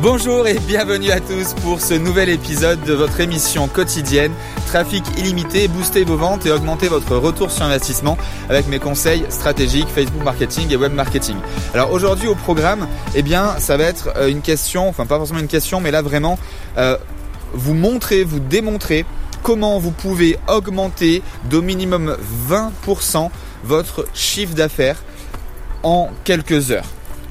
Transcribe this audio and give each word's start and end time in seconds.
Bonjour 0.00 0.46
et 0.46 0.56
bienvenue 0.60 1.10
à 1.10 1.18
tous 1.18 1.54
pour 1.54 1.80
ce 1.80 1.92
nouvel 1.92 2.28
épisode 2.28 2.80
de 2.84 2.92
votre 2.92 3.18
émission 3.18 3.66
quotidienne 3.66 4.30
Trafic 4.68 5.02
illimité, 5.18 5.66
booster 5.66 6.04
vos 6.04 6.16
ventes 6.16 6.46
et 6.46 6.52
augmenter 6.52 6.86
votre 6.86 7.16
retour 7.16 7.50
sur 7.50 7.64
investissement 7.64 8.16
avec 8.48 8.68
mes 8.68 8.78
conseils 8.78 9.24
stratégiques 9.28 9.88
Facebook 9.88 10.22
marketing 10.22 10.70
et 10.70 10.76
web 10.76 10.92
marketing. 10.92 11.34
Alors 11.74 11.90
aujourd'hui 11.90 12.28
au 12.28 12.36
programme, 12.36 12.86
eh 13.16 13.22
bien 13.22 13.58
ça 13.58 13.76
va 13.76 13.84
être 13.84 14.10
euh, 14.14 14.28
une 14.28 14.40
question, 14.40 14.88
enfin 14.88 15.04
pas 15.04 15.16
forcément 15.16 15.40
une 15.40 15.48
question, 15.48 15.80
mais 15.80 15.90
là 15.90 16.00
vraiment 16.00 16.38
euh, 16.76 16.96
vous 17.52 17.74
montrer, 17.74 18.22
vous 18.22 18.38
démontrer 18.38 19.04
comment 19.42 19.80
vous 19.80 19.90
pouvez 19.90 20.38
augmenter 20.46 21.24
d'au 21.50 21.60
minimum 21.60 22.16
20% 22.48 23.30
votre 23.64 24.06
chiffre 24.14 24.54
d'affaires 24.54 25.02
en 25.82 26.10
quelques 26.22 26.70
heures. 26.70 26.86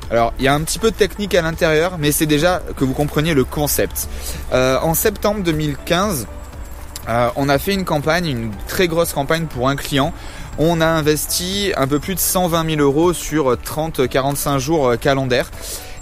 Alors, 0.10 0.34
il 0.40 0.46
y 0.46 0.48
a 0.48 0.54
un 0.54 0.62
petit 0.62 0.80
peu 0.80 0.92
de 0.92 0.96
technique 0.96 1.36
à 1.36 1.42
l'intérieur, 1.42 1.98
mais 2.00 2.12
c'est 2.12 2.26
déjà 2.26 2.62
que 2.78 2.86
vous 2.86 2.94
compreniez 2.94 3.34
le 3.34 3.44
concept. 3.44 4.08
Euh, 4.54 4.78
en 4.82 4.94
septembre 4.94 5.44
2015, 5.44 6.28
euh, 7.10 7.30
on 7.36 7.50
a 7.50 7.58
fait 7.58 7.74
une 7.74 7.84
campagne, 7.84 8.28
une 8.28 8.52
très 8.68 8.88
grosse 8.88 9.12
campagne 9.12 9.48
pour 9.48 9.68
un 9.68 9.76
client. 9.76 10.14
On 10.60 10.80
a 10.80 10.88
investi 10.88 11.74
un 11.76 11.88
peu 11.88 12.00
plus 12.00 12.16
de 12.16 12.20
120 12.20 12.76
000 12.76 12.82
euros 12.82 13.12
sur 13.12 13.54
30-45 13.56 14.60
jours 14.60 14.88
euh, 14.88 14.96
calendaires. 14.96 15.52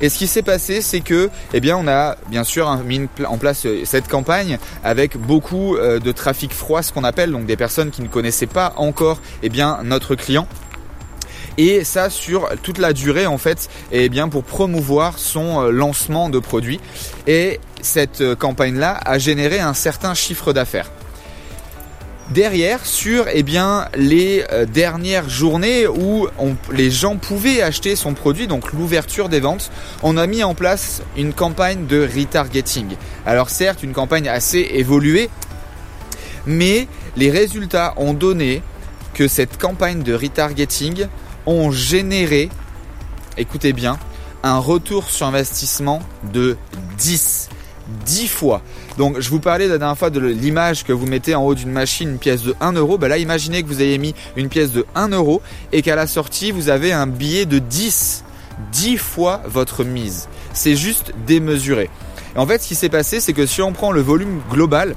Et 0.02 0.10
ce 0.10 0.20
qui 0.20 0.28
s'est 0.28 0.44
passé, 0.44 0.82
c'est 0.82 1.00
que, 1.00 1.30
eh 1.54 1.60
bien, 1.60 1.76
on 1.76 1.88
a 1.88 2.16
bien 2.30 2.44
sûr 2.44 2.76
mis 2.86 3.08
en 3.28 3.38
place 3.38 3.66
cette 3.86 4.08
campagne 4.10 4.60
avec 4.84 5.18
beaucoup 5.18 5.78
de 5.78 6.12
trafic 6.12 6.54
froid, 6.54 6.84
ce 6.84 6.92
qu'on 6.92 7.06
appelle, 7.06 7.32
donc 7.32 7.46
des 7.46 7.56
personnes 7.56 7.92
qui 7.92 8.02
ne 8.02 8.10
connaissaient 8.10 8.46
pas 8.46 8.74
encore, 8.76 9.22
eh 9.42 9.48
bien, 9.48 9.80
notre 9.84 10.16
client 10.16 10.50
et 11.58 11.84
ça 11.84 12.10
sur 12.10 12.50
toute 12.64 12.78
la 12.78 12.94
durée 12.94 13.26
en 13.26 13.38
fait 13.38 13.70
et 13.92 14.10
bien 14.10 14.30
pour 14.30 14.44
promouvoir 14.44 15.20
son 15.20 15.62
euh, 15.62 15.72
lancement 15.72 16.30
de 16.30 16.40
produit 16.40 16.80
et 17.28 17.60
cette 17.82 18.22
euh, 18.22 18.36
campagne 18.36 18.78
là 18.78 19.00
a 19.06 19.18
généré 19.18 19.60
un 19.60 19.74
certain 19.74 20.14
chiffre 20.14 20.54
d'affaires. 20.54 20.92
Derrière, 22.32 22.84
sur 22.88 23.28
eh 23.32 23.44
bien, 23.44 23.88
les 23.96 24.44
euh, 24.52 24.66
dernières 24.66 25.30
journées 25.30 25.86
où 25.86 26.28
les 26.72 26.90
gens 26.90 27.18
pouvaient 27.18 27.62
acheter 27.62 27.96
son 27.96 28.16
produit, 28.16 28.48
donc 28.48 28.74
l'ouverture 28.74 29.30
des 29.30 29.40
ventes, 29.40 29.70
on 30.02 30.18
a 30.18 30.26
mis 30.26 30.44
en 30.44 30.56
place 30.56 31.04
une 31.18 31.34
campagne 31.34 31.86
de 31.86 32.02
retargeting. 32.02 32.96
Alors 33.28 33.52
certes, 33.52 33.84
une 33.84 33.94
campagne 33.94 34.28
assez 34.28 34.68
évoluée, 34.72 35.30
mais 36.48 36.88
les 37.16 37.30
résultats 37.30 37.94
ont 37.98 38.16
donné 38.16 38.64
que 39.14 39.28
cette 39.28 39.60
campagne 39.60 40.02
de 40.02 40.16
retargeting 40.16 41.08
ont 41.46 41.72
généré, 41.72 42.50
écoutez 43.38 43.74
bien, 43.74 43.98
un 44.44 44.58
retour 44.58 45.10
sur 45.10 45.26
investissement 45.26 46.02
de 46.34 46.58
10. 46.98 47.50
10 48.06 48.28
fois. 48.28 48.62
Donc 48.98 49.20
je 49.20 49.30
vous 49.30 49.40
parlais 49.40 49.68
la 49.68 49.78
dernière 49.78 49.98
fois 49.98 50.10
de 50.10 50.20
l'image 50.20 50.84
que 50.84 50.94
vous 50.94 51.06
mettez 51.06 51.36
en 51.36 51.44
haut 51.44 51.56
d'une 51.56 51.72
machine, 51.72 52.10
une 52.10 52.18
pièce 52.18 52.42
de 52.42 52.56
1 52.60 52.74
euro. 52.74 52.98
Ben 52.98 53.08
là 53.08 53.18
imaginez 53.18 53.64
que 53.64 53.68
vous 53.68 53.82
ayez 53.82 53.98
mis 53.98 54.16
une 54.36 54.50
pièce 54.50 54.72
de 54.72 54.86
1 54.96 55.10
euro 55.10 55.42
et 55.72 55.82
qu'à 55.82 55.96
la 55.96 56.08
sortie 56.08 56.52
vous 56.52 56.70
avez 56.70 56.92
un 56.92 57.08
billet 57.08 57.46
de 57.46 57.60
10. 57.60 58.24
10 58.72 58.98
fois 58.98 59.42
votre 59.46 59.84
mise. 59.84 60.28
C'est 60.54 60.76
juste 60.76 61.14
démesuré. 61.28 61.90
Et 62.36 62.40
en 62.40 62.48
fait 62.48 62.62
ce 62.62 62.68
qui 62.68 62.76
s'est 62.76 62.90
passé 62.90 63.20
c'est 63.20 63.34
que 63.34 63.46
si 63.46 63.62
on 63.62 63.74
prend 63.74 63.92
le 63.92 64.02
volume 64.02 64.42
global, 64.50 64.96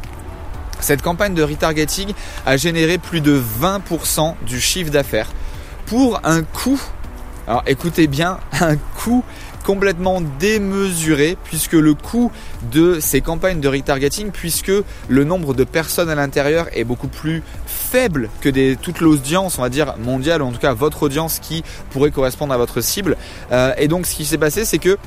cette 0.80 1.02
campagne 1.02 1.34
de 1.34 1.42
retargeting 1.42 2.12
a 2.46 2.56
généré 2.56 2.98
plus 2.98 3.20
de 3.20 3.41
20% 3.60 4.34
du 4.46 4.60
chiffre 4.60 4.91
d'affaires 4.91 5.28
pour 5.89 6.20
un 6.22 6.42
coût, 6.42 6.81
alors 7.47 7.62
écoutez 7.67 8.08
bien, 8.08 8.39
un 8.61 8.77
coût 8.77 9.25
complètement 9.64 10.20
démesuré 10.39 11.36
puisque 11.44 11.72
le 11.72 11.94
coût 11.94 12.31
de 12.70 13.00
ces 13.00 13.22
campagnes 13.22 13.61
de 13.61 13.69
retargeting, 13.69 14.31
puisque 14.31 14.72
le 15.09 15.25
nombre 15.25 15.55
de 15.55 15.64
personnes 15.64 16.11
à 16.11 16.14
l'intérieur 16.14 16.66
est 16.75 16.84
beaucoup 16.84 17.09
plus 17.09 17.42
faible 17.66 18.28
que 18.42 18.50
des, 18.50 18.77
toute 18.77 19.00
l'audience, 19.00 19.59
on 19.59 19.62
va 19.62 19.71
dire 19.71 19.94
mondiale, 19.98 20.43
ou 20.43 20.47
en 20.47 20.53
tout 20.53 20.59
cas 20.59 20.75
votre 20.75 21.04
audience 21.04 21.38
qui 21.38 21.65
pourrait 21.91 22.10
correspondre 22.10 22.53
à 22.53 22.59
votre 22.59 22.82
cible. 22.82 23.16
Euh, 23.50 23.72
et 23.78 23.88
donc 23.88 24.04
ce 24.06 24.15
qui 24.15 24.27
s'est 24.27 24.38
passé, 24.38 24.66
c'est 24.66 24.78
que 24.78 24.98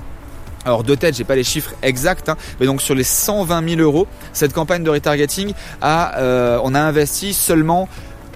alors 0.66 0.84
de 0.84 0.94
tête, 0.94 1.16
j'ai 1.16 1.24
pas 1.24 1.36
les 1.36 1.44
chiffres 1.44 1.74
exacts, 1.82 2.30
hein, 2.30 2.38
mais 2.60 2.68
donc 2.68 2.82
sur 2.82 2.94
les 2.94 3.04
120 3.04 3.68
000 3.68 3.82
euros, 3.82 4.08
cette 4.32 4.54
campagne 4.54 4.84
de 4.84 4.92
retargeting 4.92 5.54
a, 5.82 6.20
euh, 6.20 6.60
on 6.64 6.76
a 6.76 6.80
investi 6.80 7.34
seulement 7.34 7.90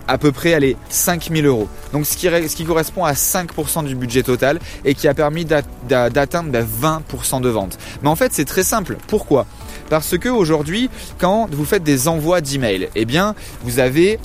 à 0.07 0.17
peu 0.17 0.31
près 0.31 0.53
allez, 0.53 0.77
5000 0.89 1.45
euros. 1.45 1.67
Donc 1.93 2.05
ce 2.05 2.17
qui, 2.17 2.27
ce 2.27 2.55
qui 2.55 2.66
correspond 2.66 3.03
à 3.03 3.13
5% 3.13 3.85
du 3.85 3.95
budget 3.95 4.23
total 4.23 4.59
et 4.83 4.95
qui 4.95 5.07
a 5.07 5.13
permis 5.13 5.45
d'atteindre 5.45 6.51
20% 6.51 6.51
bah, 6.51 7.39
de 7.39 7.49
ventes. 7.49 7.77
Mais 8.01 8.09
en 8.09 8.16
fait 8.16 8.33
c'est 8.33 8.45
très 8.45 8.63
simple. 8.63 8.97
Pourquoi? 9.07 9.45
Parce 9.89 10.17
que 10.17 10.29
aujourd'hui, 10.29 10.89
quand 11.19 11.47
vous 11.51 11.66
faites 11.66 11.83
des 11.83 12.07
envois 12.07 12.41
d'emails, 12.41 12.89
eh 12.95 13.05
bien 13.05 13.35
vous 13.63 13.79
avez 13.79 14.19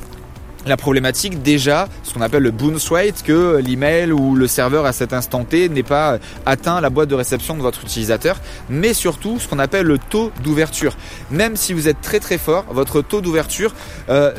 la 0.66 0.76
problématique 0.76 1.42
déjà, 1.42 1.88
ce 2.02 2.12
qu'on 2.12 2.20
appelle 2.20 2.42
le 2.42 2.50
bounce 2.50 2.90
rate, 2.90 3.22
que 3.22 3.60
l'email 3.64 4.12
ou 4.12 4.34
le 4.34 4.46
serveur 4.46 4.86
à 4.86 4.92
cet 4.92 5.12
instant 5.12 5.44
T 5.44 5.68
n'est 5.68 5.82
pas 5.82 6.18
atteint 6.46 6.80
la 6.80 6.90
boîte 6.90 7.08
de 7.08 7.14
réception 7.14 7.56
de 7.56 7.62
votre 7.62 7.82
utilisateur, 7.82 8.40
mais 8.68 8.94
surtout 8.94 9.38
ce 9.38 9.48
qu'on 9.48 9.58
appelle 9.58 9.86
le 9.86 9.98
taux 9.98 10.32
d'ouverture. 10.42 10.96
Même 11.30 11.56
si 11.56 11.72
vous 11.72 11.88
êtes 11.88 12.00
très 12.00 12.20
très 12.20 12.38
fort, 12.38 12.64
votre 12.70 13.02
taux 13.02 13.20
d'ouverture 13.20 13.74
euh, 14.08 14.32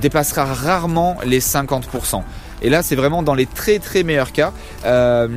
dépassera 0.00 0.44
rarement 0.44 1.18
les 1.24 1.40
50%. 1.40 2.22
Et 2.62 2.70
là, 2.70 2.82
c'est 2.82 2.96
vraiment 2.96 3.22
dans 3.22 3.34
les 3.34 3.46
très 3.46 3.78
très 3.78 4.02
meilleurs 4.02 4.32
cas. 4.32 4.52
Euh, 4.84 5.28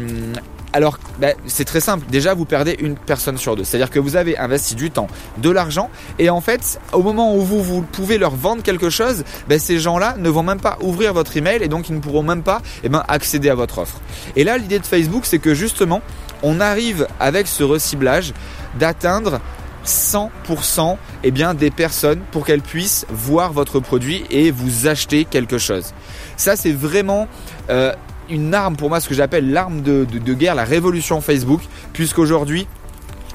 alors, 0.73 0.97
bah, 1.19 1.29
c'est 1.45 1.65
très 1.65 1.79
simple. 1.79 2.05
Déjà, 2.09 2.33
vous 2.33 2.45
perdez 2.45 2.75
une 2.79 2.95
personne 2.95 3.37
sur 3.37 3.55
deux. 3.55 3.63
C'est-à-dire 3.63 3.91
que 3.91 3.99
vous 3.99 4.15
avez 4.15 4.37
investi 4.39 4.73
du 4.73 4.89
temps, 4.89 5.07
de 5.37 5.51
l'argent, 5.51 5.91
et 6.17 6.31
en 6.31 6.41
fait, 6.41 6.79
au 6.91 7.03
moment 7.03 7.35
où 7.35 7.41
vous, 7.41 7.61
vous 7.61 7.81
pouvez 7.83 8.17
leur 8.17 8.35
vendre 8.35 8.63
quelque 8.63 8.89
chose, 8.89 9.23
bah, 9.47 9.59
ces 9.59 9.79
gens-là 9.79 10.15
ne 10.17 10.29
vont 10.29 10.43
même 10.43 10.59
pas 10.59 10.79
ouvrir 10.81 11.13
votre 11.13 11.37
email 11.37 11.61
et 11.61 11.67
donc 11.67 11.89
ils 11.89 11.95
ne 11.95 12.01
pourront 12.01 12.23
même 12.23 12.41
pas 12.41 12.61
eh 12.83 12.89
ben, 12.89 13.03
accéder 13.07 13.49
à 13.49 13.55
votre 13.55 13.77
offre. 13.77 14.01
Et 14.35 14.43
là, 14.43 14.57
l'idée 14.57 14.79
de 14.79 14.85
Facebook, 14.85 15.25
c'est 15.25 15.39
que 15.39 15.53
justement, 15.53 16.01
on 16.41 16.59
arrive 16.59 17.07
avec 17.19 17.47
ce 17.47 17.63
reciblage 17.63 18.33
d'atteindre 18.79 19.39
100% 19.85 20.97
eh 21.23 21.31
bien, 21.31 21.53
des 21.53 21.69
personnes 21.69 22.21
pour 22.31 22.45
qu'elles 22.45 22.61
puissent 22.61 23.05
voir 23.09 23.53
votre 23.53 23.79
produit 23.79 24.23
et 24.31 24.49
vous 24.49 24.87
acheter 24.87 25.25
quelque 25.25 25.57
chose. 25.57 25.93
Ça, 26.37 26.55
c'est 26.55 26.71
vraiment 26.71 27.27
euh, 27.69 27.93
une 28.29 28.53
arme 28.53 28.75
pour 28.75 28.89
moi, 28.89 28.99
ce 28.99 29.09
que 29.09 29.15
j'appelle 29.15 29.51
l'arme 29.51 29.81
de, 29.81 30.05
guerre, 30.33 30.55
la 30.55 30.63
révolution 30.63 31.21
Facebook, 31.21 31.61
puisqu'aujourd'hui, 31.93 32.67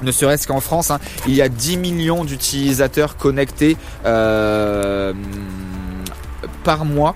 ne 0.03 0.13
serait-ce 0.13 0.47
qu'en 0.47 0.61
France, 0.61 0.91
hein, 0.91 1.01
il 1.27 1.35
y 1.35 1.43
a 1.43 1.49
10 1.49 1.77
millions 1.77 2.25
d'utilisateurs 2.25 3.17
connectés 3.17 3.77
euh, 4.07 5.13
par 6.65 6.85
mois. 6.85 7.15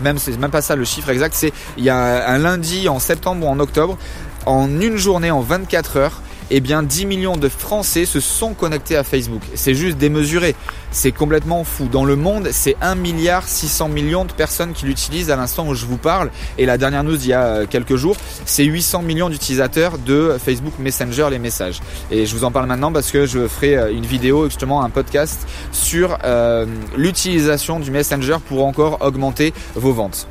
Même 0.00 0.18
c'est 0.18 0.38
même 0.38 0.50
pas 0.50 0.60
ça 0.60 0.76
le 0.76 0.84
chiffre 0.84 1.08
exact, 1.08 1.34
c'est 1.34 1.52
il 1.78 1.84
y 1.84 1.88
a 1.88 2.28
un 2.28 2.38
lundi 2.38 2.88
en 2.88 2.98
septembre 2.98 3.46
ou 3.46 3.48
en 3.48 3.58
octobre, 3.60 3.96
en 4.44 4.68
une 4.80 4.96
journée, 4.96 5.30
en 5.30 5.40
24 5.40 5.96
heures, 5.96 6.22
eh 6.50 6.60
bien 6.60 6.82
10 6.82 7.06
millions 7.06 7.36
de 7.36 7.48
Français 7.48 8.04
se 8.04 8.20
sont 8.20 8.54
connectés 8.54 8.96
à 8.96 9.04
Facebook. 9.04 9.42
C'est 9.54 9.74
juste 9.74 9.98
démesuré. 9.98 10.54
C'est 10.90 11.12
complètement 11.12 11.64
fou. 11.64 11.88
Dans 11.90 12.04
le 12.04 12.16
monde, 12.16 12.48
c'est 12.52 12.76
1 12.80 12.94
milliard 12.94 13.46
600 13.46 13.88
millions 13.88 14.24
de 14.24 14.32
personnes 14.32 14.72
qui 14.72 14.86
l'utilisent 14.86 15.30
à 15.30 15.36
l'instant 15.36 15.66
où 15.68 15.74
je 15.74 15.84
vous 15.84 15.98
parle. 15.98 16.30
Et 16.58 16.66
la 16.66 16.78
dernière 16.78 17.04
news 17.04 17.16
il 17.16 17.28
y 17.28 17.32
a 17.32 17.44
euh, 17.44 17.66
quelques 17.68 17.96
jours, 17.96 18.16
c'est 18.44 18.64
800 18.64 19.02
millions 19.02 19.28
d'utilisateurs 19.28 19.98
de 19.98 20.36
Facebook 20.42 20.74
Messenger, 20.78 21.28
les 21.30 21.38
messages. 21.38 21.80
Et 22.10 22.26
je 22.26 22.34
vous 22.34 22.44
en 22.44 22.50
parle 22.50 22.66
maintenant 22.66 22.92
parce 22.92 23.10
que 23.10 23.26
je 23.26 23.46
ferai 23.48 23.76
euh, 23.76 23.92
une 23.92 24.06
vidéo, 24.06 24.44
justement 24.44 24.82
un 24.82 24.90
podcast 24.90 25.46
sur 25.72 26.18
euh, 26.24 26.66
l'utilisation 26.96 27.80
du 27.80 27.90
Messenger 27.90 28.36
pour 28.48 28.64
encore 28.64 28.98
augmenter 29.00 29.52
vos 29.74 29.92
ventes. 29.92 30.28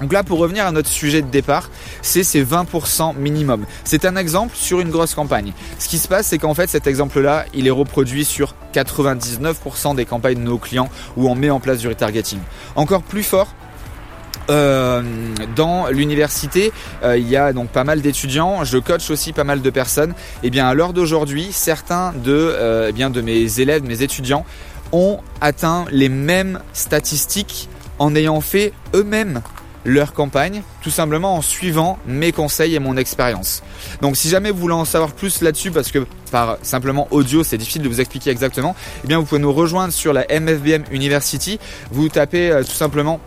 Donc 0.00 0.12
là, 0.12 0.22
pour 0.22 0.38
revenir 0.38 0.66
à 0.66 0.72
notre 0.72 0.88
sujet 0.88 1.22
de 1.22 1.28
départ, 1.28 1.70
c'est 2.02 2.22
ces 2.22 2.44
20% 2.44 3.16
minimum. 3.16 3.66
C'est 3.84 4.04
un 4.04 4.16
exemple 4.16 4.54
sur 4.56 4.80
une 4.80 4.90
grosse 4.90 5.14
campagne. 5.14 5.52
Ce 5.78 5.88
qui 5.88 5.98
se 5.98 6.08
passe, 6.08 6.28
c'est 6.28 6.38
qu'en 6.38 6.54
fait, 6.54 6.68
cet 6.68 6.86
exemple-là, 6.86 7.44
il 7.54 7.66
est 7.66 7.70
reproduit 7.70 8.24
sur 8.24 8.54
99% 8.74 9.94
des 9.94 10.06
campagnes 10.06 10.38
de 10.38 10.40
nos 10.40 10.58
clients 10.58 10.88
où 11.16 11.28
on 11.28 11.34
met 11.34 11.50
en 11.50 11.60
place 11.60 11.78
du 11.78 11.88
retargeting. 11.88 12.38
Encore 12.76 13.02
plus 13.02 13.22
fort, 13.22 13.54
euh, 14.48 15.02
dans 15.54 15.88
l'université, 15.88 16.72
euh, 17.04 17.16
il 17.16 17.28
y 17.28 17.36
a 17.36 17.52
donc 17.52 17.68
pas 17.68 17.84
mal 17.84 18.00
d'étudiants. 18.00 18.64
Je 18.64 18.78
coach 18.78 19.10
aussi 19.10 19.32
pas 19.32 19.44
mal 19.44 19.62
de 19.62 19.70
personnes. 19.70 20.10
Et 20.42 20.46
eh 20.46 20.50
bien 20.50 20.66
à 20.66 20.74
l'heure 20.74 20.92
d'aujourd'hui, 20.92 21.48
certains 21.52 22.12
de, 22.12 22.32
euh, 22.32 22.86
eh 22.88 22.92
bien 22.92 23.10
de 23.10 23.20
mes 23.20 23.60
élèves, 23.60 23.84
mes 23.84 24.02
étudiants, 24.02 24.44
ont 24.92 25.18
atteint 25.40 25.84
les 25.92 26.08
mêmes 26.08 26.60
statistiques 26.72 27.68
en 27.98 28.14
ayant 28.16 28.40
fait 28.40 28.72
eux-mêmes 28.94 29.40
leur 29.84 30.12
campagne, 30.12 30.62
tout 30.82 30.90
simplement 30.90 31.36
en 31.36 31.42
suivant 31.42 31.98
mes 32.06 32.32
conseils 32.32 32.74
et 32.74 32.78
mon 32.78 32.96
expérience. 32.96 33.62
Donc 34.02 34.16
si 34.16 34.28
jamais 34.28 34.50
vous 34.50 34.58
voulez 34.58 34.74
en 34.74 34.84
savoir 34.84 35.12
plus 35.12 35.40
là-dessus, 35.42 35.70
parce 35.70 35.90
que 35.90 36.06
par 36.30 36.58
simplement 36.62 37.08
audio 37.10 37.42
c'est 37.42 37.58
difficile 37.58 37.82
de 37.82 37.88
vous 37.88 38.00
expliquer 38.00 38.30
exactement, 38.30 38.74
eh 39.04 39.06
bien 39.06 39.18
vous 39.18 39.24
pouvez 39.24 39.40
nous 39.40 39.52
rejoindre 39.52 39.92
sur 39.92 40.12
la 40.12 40.26
MFBM 40.28 40.84
University. 40.90 41.58
Vous 41.90 42.08
tapez 42.08 42.50
euh, 42.50 42.62
tout 42.62 42.70
simplement 42.70 43.20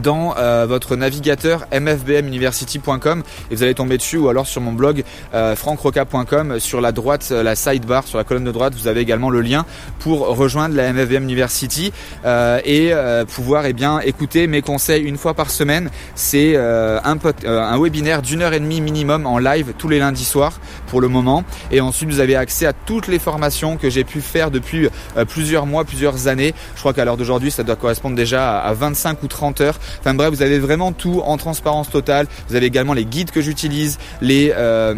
dans 0.00 0.34
euh, 0.36 0.66
votre 0.66 0.96
navigateur 0.96 1.66
mfbmuniversity.com 1.72 3.22
et 3.50 3.54
vous 3.54 3.62
allez 3.62 3.74
tomber 3.74 3.98
dessus 3.98 4.16
ou 4.16 4.28
alors 4.28 4.46
sur 4.46 4.60
mon 4.60 4.72
blog 4.72 5.04
euh, 5.34 5.54
francroca.com 5.56 6.58
sur 6.60 6.80
la 6.80 6.92
droite 6.92 7.28
euh, 7.30 7.42
la 7.42 7.54
sidebar 7.54 8.06
sur 8.06 8.18
la 8.18 8.24
colonne 8.24 8.44
de 8.44 8.52
droite 8.52 8.74
vous 8.74 8.88
avez 8.88 9.00
également 9.00 9.30
le 9.30 9.40
lien 9.40 9.66
pour 9.98 10.20
rejoindre 10.36 10.74
la 10.74 10.92
MFBM 10.92 11.24
University 11.24 11.92
euh, 12.24 12.60
et 12.64 12.92
pouvoir 13.34 13.66
eh 13.66 13.72
bien 13.72 14.00
écouter 14.00 14.46
mes 14.46 14.62
conseils 14.62 15.02
une 15.02 15.16
fois 15.16 15.34
par 15.34 15.50
semaine. 15.50 15.90
C'est 16.14 16.56
un, 16.56 17.18
un 17.46 17.80
webinaire 17.80 18.22
d'une 18.22 18.42
heure 18.42 18.52
et 18.52 18.60
demie 18.60 18.80
minimum 18.80 19.26
en 19.26 19.38
live 19.38 19.72
tous 19.78 19.88
les 19.88 19.98
lundis 19.98 20.24
soirs 20.24 20.60
pour 20.88 21.00
le 21.00 21.08
moment. 21.08 21.44
Et 21.70 21.80
ensuite 21.80 22.10
vous 22.10 22.20
avez 22.20 22.36
accès 22.36 22.66
à 22.66 22.72
toutes 22.72 23.06
les 23.06 23.18
formations 23.18 23.76
que 23.76 23.90
j'ai 23.90 24.04
pu 24.04 24.20
faire 24.20 24.50
depuis 24.50 24.88
plusieurs 25.28 25.66
mois 25.66 25.84
plusieurs 25.84 26.26
années. 26.28 26.54
Je 26.74 26.80
crois 26.80 26.92
qu'à 26.92 27.04
l'heure 27.04 27.16
d'aujourd'hui 27.16 27.50
ça 27.50 27.62
doit 27.62 27.76
correspondre 27.76 28.16
déjà 28.16 28.58
à 28.58 28.72
25 28.74 29.22
ou 29.22 29.28
30 29.28 29.60
heures 29.60 29.78
Enfin 30.00 30.14
bref, 30.14 30.30
vous 30.30 30.42
avez 30.42 30.58
vraiment 30.58 30.92
tout 30.92 31.22
en 31.24 31.36
transparence 31.36 31.90
totale. 31.90 32.26
Vous 32.48 32.56
avez 32.56 32.66
également 32.66 32.94
les 32.94 33.04
guides 33.04 33.30
que 33.30 33.40
j'utilise, 33.40 33.98
les, 34.20 34.52
euh, 34.54 34.94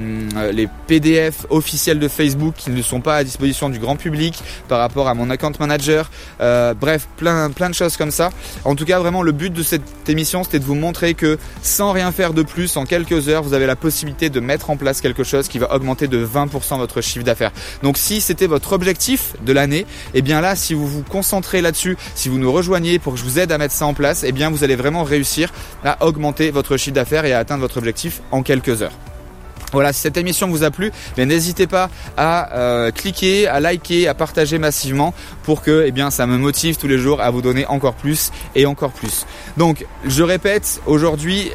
les 0.53 0.69
PDF 0.87 1.47
officiels 1.51 1.99
de 1.99 2.09
Facebook 2.09 2.55
qui 2.57 2.71
ne 2.71 2.83
sont 2.83 3.01
pas 3.01 3.17
à 3.17 3.25
disposition 3.25 3.69
du 3.69 3.79
grand 3.79 3.97
public 3.97 4.43
par 4.69 4.79
rapport 4.79 5.09
à 5.09 5.15
mon 5.15 5.31
account 5.31 5.53
manager. 5.59 6.11
Euh, 6.41 6.75
bref, 6.75 7.09
plein, 7.17 7.51
plein 7.51 7.71
de 7.71 7.75
choses 7.75 7.97
comme 7.97 8.11
ça. 8.11 8.31
En 8.65 8.75
tout 8.75 8.85
cas, 8.85 8.99
vraiment, 8.99 9.23
le 9.23 9.33
but 9.33 9.53
de 9.53 9.63
cette 9.63 10.09
émission, 10.09 10.45
c'était 10.45 10.59
de 10.59 10.65
vous 10.65 10.75
montrer 10.75 11.15
que 11.15 11.39
sans 11.63 11.93
rien 11.93 12.13
faire 12.13 12.33
de 12.33 12.43
plus, 12.43 12.77
en 12.77 12.85
quelques 12.85 13.29
heures, 13.29 13.43
vous 13.43 13.55
avez 13.55 13.67
la 13.67 13.77
possibilité 13.77 14.31
de 14.31 14.41
mettre 14.41 14.71
en 14.71 14.77
place 14.77 15.01
quelque 15.01 15.25
chose 15.25 15.49
qui 15.49 15.59
va 15.59 15.75
augmenter 15.75 16.09
de 16.09 16.25
20% 16.25 16.79
votre 16.79 17.01
chiffre 17.01 17.25
d'affaires. 17.25 17.53
Donc 17.83 17.99
si 17.99 18.21
c'était 18.21 18.47
votre 18.47 18.73
objectif 18.73 19.35
de 19.45 19.53
l'année, 19.53 19.81
et 19.81 19.87
eh 20.15 20.23
bien 20.23 20.41
là, 20.41 20.57
si 20.57 20.75
vous 20.75 20.87
vous 20.87 21.03
concentrez 21.03 21.61
là-dessus, 21.61 21.97
si 22.15 22.29
vous 22.29 22.39
nous 22.39 22.53
rejoignez 22.53 22.99
pour 22.99 23.15
que 23.15 23.19
je 23.19 23.25
vous 23.25 23.39
aide 23.39 23.53
à 23.53 23.59
mettre 23.59 23.75
ça 23.75 23.87
en 23.87 23.95
place, 23.95 24.25
et 24.25 24.29
eh 24.29 24.33
bien 24.33 24.51
vous 24.51 24.65
allez 24.65 24.74
vraiment 24.77 25.05
réussir 25.05 25.53
à 25.85 26.05
augmenter 26.05 26.51
votre 26.51 26.77
chiffre 26.77 26.95
d'affaires 26.95 27.25
et 27.25 27.33
à 27.33 27.39
atteindre 27.39 27.63
votre 27.63 27.79
objectif 27.79 28.21
en 28.31 28.43
quelques 28.43 28.83
heures. 28.83 28.93
Voilà, 29.73 29.93
si 29.93 30.01
cette 30.01 30.17
émission 30.17 30.49
vous 30.49 30.63
a 30.63 30.71
plu, 30.71 30.93
n'hésitez 31.17 31.67
pas 31.67 31.91
à 32.17 32.57
euh, 32.57 32.91
cliquer, 32.91 33.49
à 33.49 33.61
liker, 33.61 34.07
à 34.09 34.15
partager 34.15 34.59
massivement 34.59 35.15
pour 35.43 35.63
que 35.63 35.85
eh 35.87 35.91
bien, 35.91 36.11
ça 36.11 36.27
me 36.27 36.39
motive 36.39 36.77
tous 36.77 36.87
les 36.87 36.99
jours 36.99 37.21
à 37.21 37.31
vous 37.31 37.43
donner 37.43 37.67
encore 37.67 37.95
plus 37.95 38.31
et 38.55 38.67
encore 38.67 38.93
plus. 38.93 39.27
Donc, 39.57 39.87
je 40.05 40.23
répète, 40.23 40.81
aujourd'hui, 40.87 41.51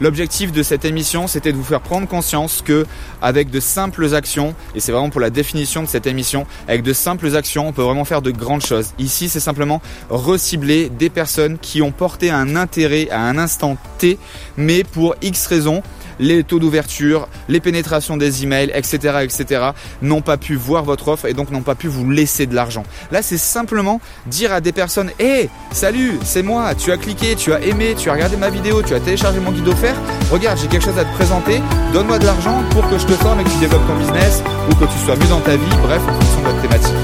l'objectif 0.00 0.52
de 0.52 0.62
cette 0.62 0.84
émission, 0.84 1.26
c'était 1.26 1.52
de 1.52 1.56
vous 1.56 1.64
faire 1.64 1.80
prendre 1.80 2.08
conscience 2.08 2.62
que 2.64 2.86
avec 3.20 3.50
de 3.50 3.60
simples 3.60 4.14
actions, 4.14 4.54
et 4.74 4.80
c'est 4.80 4.92
vraiment 4.92 5.10
pour 5.10 5.20
la 5.20 5.30
définition 5.30 5.82
de 5.82 5.88
cette 5.88 6.06
émission, 6.06 6.46
avec 6.68 6.82
de 6.82 6.92
simples 6.92 7.36
actions, 7.36 7.68
on 7.68 7.72
peut 7.72 7.82
vraiment 7.82 8.04
faire 8.04 8.22
de 8.22 8.30
grandes 8.30 8.64
choses. 8.64 8.90
Ici, 8.98 9.28
c'est 9.28 9.40
simplement 9.40 9.82
recibler 10.10 10.88
des 10.88 11.10
personnes 11.10 11.58
qui 11.58 11.82
ont 11.82 11.92
porté 11.92 12.30
un 12.30 12.56
intérêt 12.56 13.08
à 13.10 13.20
un 13.20 13.38
instant 13.38 13.76
T, 13.98 14.18
mais 14.56 14.84
pour 14.84 15.14
X 15.22 15.46
raisons, 15.46 15.82
les 16.22 16.44
taux 16.44 16.60
d'ouverture, 16.60 17.28
les 17.48 17.60
pénétrations 17.60 18.16
des 18.16 18.44
emails, 18.44 18.70
etc., 18.74 19.18
etc., 19.22 19.70
n'ont 20.00 20.22
pas 20.22 20.36
pu 20.36 20.54
voir 20.54 20.84
votre 20.84 21.08
offre 21.08 21.26
et 21.26 21.34
donc 21.34 21.50
n'ont 21.50 21.62
pas 21.62 21.74
pu 21.74 21.88
vous 21.88 22.08
laisser 22.08 22.46
de 22.46 22.54
l'argent. 22.54 22.84
Là, 23.10 23.22
c'est 23.22 23.38
simplement 23.38 24.00
dire 24.26 24.52
à 24.52 24.60
des 24.60 24.72
personnes, 24.72 25.10
hé, 25.18 25.50
salut, 25.72 26.18
c'est 26.22 26.44
moi, 26.44 26.74
tu 26.76 26.92
as 26.92 26.96
cliqué, 26.96 27.34
tu 27.34 27.52
as 27.52 27.60
aimé, 27.60 27.94
tu 27.98 28.08
as 28.08 28.12
regardé 28.12 28.36
ma 28.36 28.50
vidéo, 28.50 28.82
tu 28.82 28.94
as 28.94 29.00
téléchargé 29.00 29.40
mon 29.40 29.50
guide 29.50 29.66
offert, 29.66 29.96
regarde, 30.30 30.58
j'ai 30.58 30.68
quelque 30.68 30.84
chose 30.84 30.98
à 30.98 31.04
te 31.04 31.12
présenter, 31.14 31.60
donne-moi 31.92 32.20
de 32.20 32.26
l'argent 32.26 32.62
pour 32.70 32.88
que 32.88 32.98
je 32.98 33.06
te 33.06 33.12
forme 33.14 33.40
et 33.40 33.44
que 33.44 33.50
tu 33.50 33.58
développes 33.58 33.86
ton 33.88 33.96
business 33.96 34.42
ou 34.70 34.74
que 34.76 34.84
tu 34.84 34.98
sois 35.04 35.16
mieux 35.16 35.28
dans 35.28 35.40
ta 35.40 35.56
vie, 35.56 35.76
bref, 35.82 36.00
en 36.08 36.12
fonction 36.14 36.40
de 36.40 36.46
votre 36.46 36.62
thématique. 36.62 37.01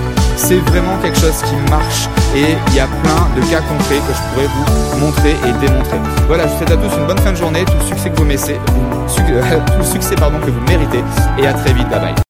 C'est 0.49 0.61
vraiment 0.61 0.97
quelque 1.03 1.19
chose 1.19 1.43
qui 1.43 1.55
marche 1.71 2.09
et 2.35 2.57
il 2.69 2.75
y 2.75 2.81
a 2.81 2.87
plein 2.87 3.29
de 3.37 3.43
cas 3.51 3.61
concrets 3.61 3.99
que 3.99 4.15
je 4.15 4.33
pourrais 4.33 4.47
vous 4.47 4.99
montrer 4.99 5.33
et 5.33 5.53
démontrer. 5.61 5.99
Voilà, 6.27 6.47
je 6.47 6.53
vous 6.53 6.57
souhaite 6.57 6.71
à 6.71 6.77
tous 6.79 6.97
une 6.97 7.07
bonne 7.07 7.19
fin 7.19 7.33
de 7.33 7.37
journée, 7.37 7.67
tout 7.67 7.77
le 7.79 7.85
succès 7.85 8.09
que 8.09 8.17
vous, 8.17 8.25
méritez 10.67 11.05
et 11.39 11.47
à 11.47 11.53
très 11.53 11.75
vite. 11.75 11.91
Bye 11.91 12.01
bye. 12.01 12.19